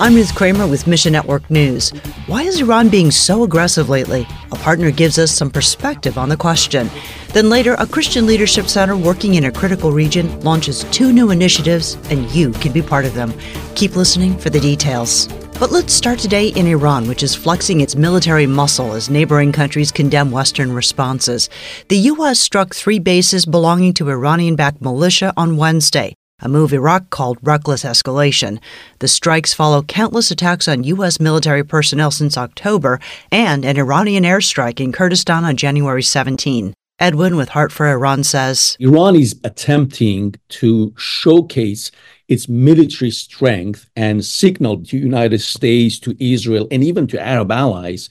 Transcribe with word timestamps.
I'm 0.00 0.14
Ruth 0.14 0.32
Kramer 0.36 0.68
with 0.68 0.86
Mission 0.86 1.12
Network 1.12 1.50
News. 1.50 1.90
Why 2.28 2.44
is 2.44 2.60
Iran 2.60 2.88
being 2.88 3.10
so 3.10 3.42
aggressive 3.42 3.88
lately? 3.88 4.28
A 4.52 4.56
partner 4.56 4.92
gives 4.92 5.18
us 5.18 5.32
some 5.32 5.50
perspective 5.50 6.16
on 6.16 6.28
the 6.28 6.36
question. 6.36 6.88
Then 7.32 7.50
later, 7.50 7.74
a 7.74 7.86
Christian 7.86 8.24
Leadership 8.24 8.68
Center 8.68 8.96
working 8.96 9.34
in 9.34 9.46
a 9.46 9.50
critical 9.50 9.90
region 9.90 10.40
launches 10.42 10.84
two 10.92 11.12
new 11.12 11.32
initiatives, 11.32 11.96
and 12.10 12.30
you 12.30 12.52
can 12.52 12.70
be 12.70 12.80
part 12.80 13.06
of 13.06 13.14
them. 13.14 13.34
Keep 13.74 13.96
listening 13.96 14.38
for 14.38 14.50
the 14.50 14.60
details. 14.60 15.26
But 15.58 15.72
let's 15.72 15.92
start 15.92 16.20
today 16.20 16.50
in 16.50 16.68
Iran, 16.68 17.08
which 17.08 17.24
is 17.24 17.34
flexing 17.34 17.80
its 17.80 17.96
military 17.96 18.46
muscle 18.46 18.92
as 18.92 19.10
neighboring 19.10 19.50
countries 19.50 19.90
condemn 19.90 20.30
Western 20.30 20.72
responses. 20.72 21.50
The 21.88 21.98
U.S. 22.12 22.38
struck 22.38 22.72
three 22.72 23.00
bases 23.00 23.46
belonging 23.46 23.94
to 23.94 24.10
Iranian 24.10 24.54
backed 24.54 24.80
militia 24.80 25.34
on 25.36 25.56
Wednesday 25.56 26.14
a 26.40 26.48
move 26.48 26.72
Iraq 26.72 27.10
called 27.10 27.38
reckless 27.42 27.84
escalation. 27.84 28.60
The 29.00 29.08
strikes 29.08 29.54
follow 29.54 29.82
countless 29.82 30.30
attacks 30.30 30.68
on 30.68 30.84
U.S. 30.84 31.18
military 31.18 31.64
personnel 31.64 32.10
since 32.10 32.38
October 32.38 33.00
and 33.32 33.64
an 33.64 33.76
Iranian 33.76 34.24
airstrike 34.24 34.80
in 34.80 34.92
Kurdistan 34.92 35.44
on 35.44 35.56
January 35.56 36.02
17. 36.02 36.74
Edwin 37.00 37.36
with 37.36 37.50
Heart 37.50 37.72
for 37.72 37.86
Iran 37.88 38.24
says 38.24 38.76
Iran 38.80 39.14
is 39.14 39.38
attempting 39.44 40.34
to 40.48 40.92
showcase 40.96 41.90
its 42.26 42.48
military 42.48 43.10
strength 43.10 43.88
and 43.96 44.24
signal 44.24 44.84
to 44.84 44.98
United 44.98 45.40
States, 45.40 45.98
to 46.00 46.16
Israel, 46.18 46.66
and 46.70 46.84
even 46.84 47.06
to 47.08 47.20
Arab 47.20 47.50
allies 47.50 48.08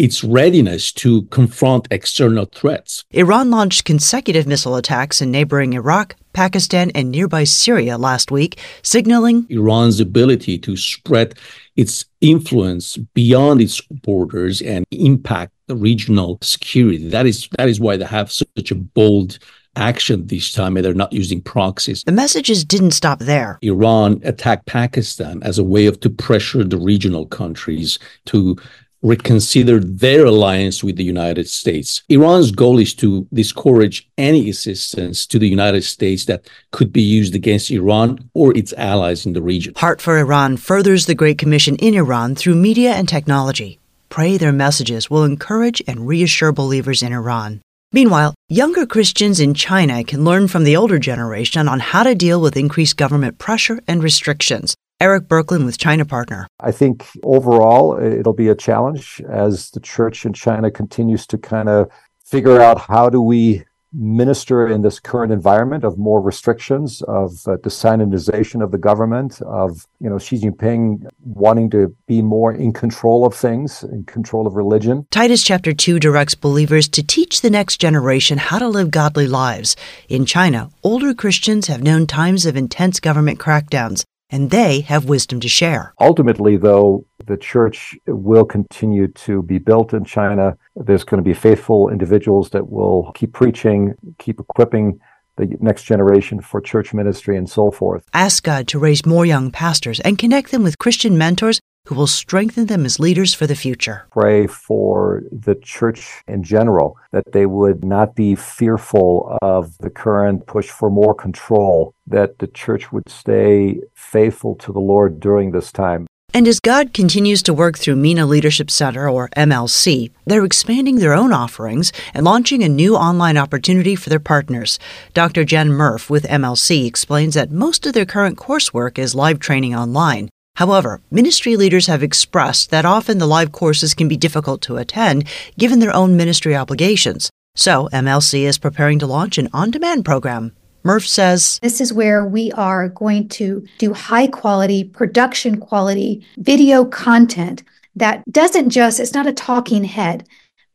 its 0.00 0.24
readiness 0.24 0.92
to 0.92 1.22
confront 1.24 1.86
external 1.90 2.46
threats. 2.46 3.04
Iran 3.10 3.50
launched 3.50 3.84
consecutive 3.84 4.46
missile 4.46 4.76
attacks 4.76 5.20
in 5.20 5.30
neighboring 5.30 5.74
Iraq, 5.74 6.16
Pakistan, 6.32 6.90
and 6.94 7.10
nearby 7.10 7.44
Syria 7.44 7.98
last 7.98 8.30
week, 8.30 8.58
signaling 8.82 9.46
Iran's 9.50 10.00
ability 10.00 10.56
to 10.60 10.74
spread 10.74 11.34
its 11.76 12.06
influence 12.22 12.96
beyond 13.12 13.60
its 13.60 13.82
borders 13.82 14.62
and 14.62 14.86
impact 14.90 15.52
the 15.66 15.76
regional 15.76 16.38
security. 16.40 17.06
That 17.08 17.26
is 17.26 17.48
that 17.58 17.68
is 17.68 17.78
why 17.78 17.98
they 17.98 18.06
have 18.06 18.32
such 18.32 18.70
a 18.70 18.74
bold 18.74 19.38
action 19.76 20.26
this 20.26 20.50
time 20.52 20.76
and 20.76 20.84
they're 20.84 20.94
not 20.94 21.12
using 21.12 21.42
proxies. 21.42 22.02
The 22.04 22.12
messages 22.12 22.64
didn't 22.64 22.92
stop 22.92 23.18
there. 23.18 23.58
Iran 23.60 24.20
attacked 24.24 24.66
Pakistan 24.66 25.42
as 25.42 25.58
a 25.58 25.64
way 25.64 25.84
of 25.86 26.00
to 26.00 26.10
pressure 26.10 26.64
the 26.64 26.78
regional 26.78 27.26
countries 27.26 27.98
to 28.26 28.56
reconsider 29.02 29.80
their 29.80 30.26
alliance 30.26 30.84
with 30.84 30.96
the 30.96 31.04
United 31.04 31.48
States. 31.48 32.02
Iran's 32.08 32.50
goal 32.50 32.78
is 32.78 32.94
to 32.94 33.26
discourage 33.32 34.08
any 34.18 34.50
assistance 34.50 35.26
to 35.26 35.38
the 35.38 35.48
United 35.48 35.82
States 35.82 36.26
that 36.26 36.48
could 36.70 36.92
be 36.92 37.02
used 37.02 37.34
against 37.34 37.70
Iran 37.70 38.30
or 38.34 38.56
its 38.56 38.72
allies 38.74 39.26
in 39.26 39.32
the 39.32 39.42
region. 39.42 39.74
Heart 39.76 40.00
for 40.00 40.18
Iran 40.18 40.56
furthers 40.56 41.06
the 41.06 41.14
Great 41.14 41.38
Commission 41.38 41.76
in 41.76 41.94
Iran 41.94 42.34
through 42.34 42.56
media 42.56 42.92
and 42.92 43.08
technology. 43.08 43.78
Pray 44.08 44.36
their 44.36 44.52
messages 44.52 45.08
will 45.08 45.24
encourage 45.24 45.82
and 45.86 46.06
reassure 46.06 46.52
believers 46.52 47.02
in 47.02 47.12
Iran. 47.12 47.60
Meanwhile, 47.92 48.34
younger 48.48 48.86
Christians 48.86 49.40
in 49.40 49.54
China 49.54 50.04
can 50.04 50.24
learn 50.24 50.46
from 50.46 50.64
the 50.64 50.76
older 50.76 50.98
generation 50.98 51.68
on 51.68 51.80
how 51.80 52.04
to 52.04 52.14
deal 52.14 52.40
with 52.40 52.56
increased 52.56 52.96
government 52.96 53.38
pressure 53.38 53.80
and 53.88 54.02
restrictions. 54.02 54.76
Erik 55.00 55.28
Burklin 55.28 55.64
with 55.64 55.78
China 55.78 56.04
Partner. 56.04 56.46
I 56.60 56.72
think 56.72 57.06
overall 57.22 57.98
it'll 57.98 58.34
be 58.34 58.48
a 58.48 58.54
challenge 58.54 59.22
as 59.28 59.70
the 59.70 59.80
church 59.80 60.26
in 60.26 60.34
China 60.34 60.70
continues 60.70 61.26
to 61.28 61.38
kind 61.38 61.68
of 61.68 61.90
figure 62.24 62.60
out 62.60 62.80
how 62.80 63.08
do 63.08 63.20
we 63.20 63.64
minister 63.92 64.68
in 64.68 64.82
this 64.82 65.00
current 65.00 65.32
environment 65.32 65.84
of 65.84 65.98
more 65.98 66.20
restrictions, 66.20 67.02
of 67.02 67.32
uh, 67.46 67.56
desanitization 67.56 68.62
of 68.62 68.70
the 68.70 68.78
government, 68.78 69.40
of 69.42 69.86
you 70.00 70.08
know 70.08 70.18
Xi 70.18 70.38
Jinping 70.38 71.06
wanting 71.24 71.70
to 71.70 71.94
be 72.06 72.22
more 72.22 72.52
in 72.52 72.72
control 72.72 73.26
of 73.26 73.34
things, 73.34 73.82
in 73.82 74.04
control 74.04 74.46
of 74.46 74.54
religion. 74.54 75.06
Titus 75.10 75.42
chapter 75.42 75.72
two 75.72 75.98
directs 75.98 76.34
believers 76.34 76.88
to 76.90 77.02
teach 77.02 77.40
the 77.40 77.50
next 77.50 77.78
generation 77.78 78.38
how 78.38 78.58
to 78.58 78.68
live 78.68 78.90
godly 78.90 79.26
lives. 79.26 79.76
In 80.08 80.24
China, 80.24 80.70
older 80.82 81.14
Christians 81.14 81.66
have 81.66 81.82
known 81.82 82.06
times 82.06 82.46
of 82.46 82.56
intense 82.56 83.00
government 83.00 83.38
crackdowns 83.38 84.04
and 84.30 84.50
they 84.50 84.80
have 84.82 85.04
wisdom 85.06 85.40
to 85.40 85.48
share. 85.48 85.94
Ultimately, 86.00 86.56
though, 86.56 87.04
the 87.26 87.36
church 87.36 87.96
will 88.06 88.44
continue 88.44 89.08
to 89.08 89.42
be 89.42 89.58
built 89.58 89.92
in 89.92 90.04
China. 90.04 90.56
There's 90.76 91.04
going 91.04 91.22
to 91.22 91.28
be 91.28 91.34
faithful 91.34 91.88
individuals 91.88 92.50
that 92.50 92.70
will 92.70 93.12
keep 93.12 93.32
preaching, 93.32 93.94
keep 94.18 94.40
equipping 94.40 95.00
the 95.40 95.56
next 95.60 95.84
generation 95.84 96.40
for 96.40 96.60
church 96.60 96.92
ministry 96.92 97.36
and 97.36 97.48
so 97.48 97.70
forth. 97.70 98.04
Ask 98.12 98.44
God 98.44 98.68
to 98.68 98.78
raise 98.78 99.06
more 99.06 99.24
young 99.24 99.50
pastors 99.50 100.00
and 100.00 100.18
connect 100.18 100.50
them 100.50 100.62
with 100.62 100.78
Christian 100.78 101.16
mentors 101.16 101.60
who 101.86 101.94
will 101.94 102.06
strengthen 102.06 102.66
them 102.66 102.84
as 102.84 103.00
leaders 103.00 103.32
for 103.32 103.46
the 103.46 103.56
future. 103.56 104.06
Pray 104.12 104.46
for 104.46 105.22
the 105.32 105.54
church 105.54 106.22
in 106.28 106.42
general 106.42 106.96
that 107.10 107.32
they 107.32 107.46
would 107.46 107.82
not 107.84 108.14
be 108.14 108.34
fearful 108.34 109.38
of 109.40 109.76
the 109.78 109.90
current 109.90 110.46
push 110.46 110.68
for 110.68 110.90
more 110.90 111.14
control, 111.14 111.94
that 112.06 112.38
the 112.38 112.46
church 112.46 112.92
would 112.92 113.08
stay 113.08 113.80
faithful 113.94 114.54
to 114.56 114.72
the 114.72 114.78
Lord 114.78 115.20
during 115.20 115.52
this 115.52 115.72
time. 115.72 116.06
And 116.32 116.46
as 116.46 116.60
God 116.60 116.94
continues 116.94 117.42
to 117.42 117.52
work 117.52 117.76
through 117.76 117.96
MENA 117.96 118.24
Leadership 118.24 118.70
Center, 118.70 119.10
or 119.10 119.30
MLC, 119.36 120.12
they're 120.26 120.44
expanding 120.44 120.96
their 120.96 121.12
own 121.12 121.32
offerings 121.32 121.92
and 122.14 122.24
launching 122.24 122.62
a 122.62 122.68
new 122.68 122.94
online 122.94 123.36
opportunity 123.36 123.96
for 123.96 124.10
their 124.10 124.20
partners. 124.20 124.78
Dr. 125.12 125.44
Jen 125.44 125.70
Murph 125.70 126.08
with 126.08 126.28
MLC 126.28 126.86
explains 126.86 127.34
that 127.34 127.50
most 127.50 127.84
of 127.84 127.94
their 127.94 128.06
current 128.06 128.38
coursework 128.38 128.96
is 128.96 129.14
live 129.14 129.40
training 129.40 129.74
online. 129.74 130.28
However, 130.54 131.00
ministry 131.10 131.56
leaders 131.56 131.88
have 131.88 132.02
expressed 132.02 132.70
that 132.70 132.84
often 132.84 133.18
the 133.18 133.26
live 133.26 133.50
courses 133.50 133.92
can 133.92 134.06
be 134.06 134.16
difficult 134.16 134.60
to 134.62 134.76
attend 134.76 135.26
given 135.58 135.80
their 135.80 135.94
own 135.94 136.16
ministry 136.16 136.54
obligations. 136.54 137.28
So, 137.56 137.88
MLC 137.92 138.42
is 138.42 138.56
preparing 138.56 139.00
to 139.00 139.06
launch 139.06 139.36
an 139.36 139.48
on 139.52 139.72
demand 139.72 140.04
program. 140.04 140.52
Murph 140.82 141.06
says 141.06 141.58
This 141.62 141.80
is 141.80 141.92
where 141.92 142.24
we 142.24 142.52
are 142.52 142.88
going 142.88 143.28
to 143.30 143.66
do 143.78 143.92
high 143.92 144.26
quality, 144.26 144.84
production 144.84 145.58
quality 145.58 146.26
video 146.38 146.84
content 146.84 147.62
that 147.96 148.22
doesn't 148.30 148.70
just, 148.70 149.00
it's 149.00 149.14
not 149.14 149.26
a 149.26 149.32
talking 149.32 149.84
head, 149.84 150.26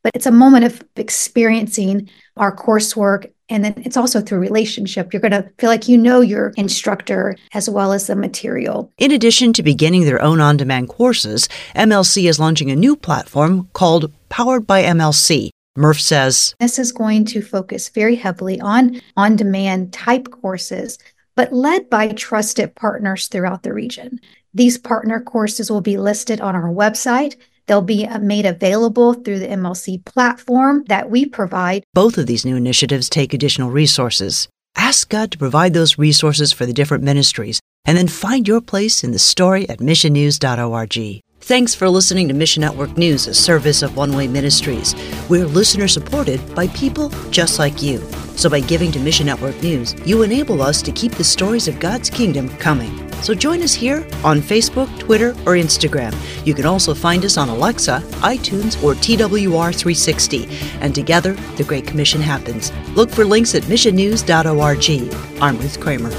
but 0.04 0.12
it's 0.16 0.26
a 0.26 0.32
moment 0.32 0.66
of 0.66 0.84
experiencing 0.96 2.10
our 2.38 2.56
coursework 2.56 3.32
and 3.50 3.64
then 3.64 3.74
it's 3.86 3.98
also 3.98 4.22
through 4.22 4.40
relationship. 4.40 5.14
You're 5.14 5.22
going 5.22 5.32
to 5.32 5.50
feel 5.60 5.70
like 5.70 5.88
you 5.88 5.98
know 5.98 6.22
your 6.22 6.52
instructor 6.58 7.36
as 7.54 7.70
well 7.70 7.94
as 7.94 8.08
the 8.08 8.16
material. 8.16 8.92
In 8.98 9.12
addition 9.12 9.54
to 9.54 9.64
beginning 9.64 10.06
their 10.06 10.22
own 10.22 10.40
on 10.42 10.58
demand 10.58 10.90
courses, 10.90 11.48
MLC 11.76 12.28
is 12.28 12.40
launching 12.40 12.72
a 12.72 12.76
new 12.76 12.96
platform 12.96 13.70
called 13.74 14.12
Powered 14.30 14.66
by 14.66 14.84
MLC. 14.84 15.52
Murph 15.76 16.00
says 16.00 16.56
This 16.60 16.80
is 16.80 16.92
going 16.92 17.26
to 17.26 17.42
focus 17.42 17.90
very 17.90 18.16
heavily 18.16 18.60
on 18.62 19.02
on 19.18 19.36
demand 19.36 19.94
type 19.94 20.30
courses, 20.32 20.98
but 21.36 21.54
led 21.54 21.90
by 21.90 22.10
trusted 22.10 22.76
partners 22.76 23.28
throughout 23.28 23.64
the 23.64 23.74
region. 23.74 24.20
These 24.54 24.78
partner 24.78 25.20
courses 25.20 25.70
will 25.70 25.82
be 25.82 25.98
listed 25.98 26.40
on 26.40 26.56
our 26.56 26.72
website 26.72 27.36
They'll 27.68 27.82
be 27.82 28.06
uh, 28.06 28.20
made 28.20 28.46
available 28.46 29.14
through 29.14 29.40
the 29.40 29.48
MLC 29.48 30.04
platform 30.06 30.84
that 30.88 31.10
we 31.10 31.26
provide. 31.26 31.84
Both 31.94 32.18
of 32.18 32.28
these 32.28 32.46
new 32.46 32.56
initiatives 32.56 33.10
take 33.10 33.34
additional 33.34 33.72
resources. 33.72 34.48
Ask 34.76 35.10
God 35.10 35.32
to 35.32 35.38
provide 35.38 35.74
those 35.74 35.98
resources 35.98 36.52
for 36.52 36.66
the 36.66 36.74
different 36.74 37.04
ministries, 37.04 37.60
and 37.86 37.98
then 37.98 38.08
find 38.08 38.48
your 38.48 38.62
place 38.62 39.04
in 39.04 39.12
the 39.12 39.20
story 39.20 39.68
at 39.70 39.80
missionnews.org. 39.80 41.22
Thanks 41.46 41.76
for 41.76 41.88
listening 41.88 42.28
to 42.30 42.34
Mission 42.34 42.62
Network 42.62 42.98
News, 42.98 43.28
a 43.28 43.34
service 43.36 43.84
of 43.84 43.96
One 43.96 44.18
Way 44.18 44.28
Ministries. 44.28 44.96
We're 45.30 45.46
listener 45.46 45.88
supported 45.88 46.42
by 46.56 46.66
people 46.70 47.10
just 47.30 47.60
like 47.60 47.84
you. 47.84 48.00
So 48.36 48.50
by 48.50 48.62
giving 48.62 48.92
to 48.94 49.00
Mission 49.00 49.28
Network 49.28 49.62
News, 49.62 49.94
you 50.08 50.24
enable 50.24 50.64
us 50.64 50.82
to 50.82 50.92
keep 50.92 51.12
the 51.12 51.24
stories 51.24 51.68
of 51.68 51.80
God's 51.80 52.10
kingdom 52.10 52.50
coming. 52.58 53.12
So 53.22 53.36
join 53.36 53.62
us 53.62 53.76
here 53.76 53.98
on 54.24 54.40
Facebook, 54.40 54.90
Twitter, 54.98 55.34
or 55.46 55.54
Instagram. 55.54 56.16
You 56.48 56.56
can 56.56 56.66
also 56.66 56.96
find 56.96 57.24
us 57.24 57.38
on 57.38 57.50
Alexa, 57.50 58.02
iTunes, 58.22 58.84
or 58.84 58.96
TWR360. 58.96 60.82
And 60.82 60.96
together, 60.96 61.34
the 61.58 61.64
Great 61.64 61.86
Commission 61.86 62.22
happens. 62.22 62.72
Look 62.96 63.12
for 63.12 63.24
links 63.24 63.54
at 63.54 63.62
missionnews.org. 63.66 65.44
I'm 65.44 65.60
Ruth 65.60 65.80
Kramer. 65.80 66.10